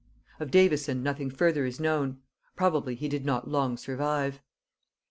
[0.39, 2.21] Of Davison nothing further is known;
[2.55, 4.39] probably he did not long survive.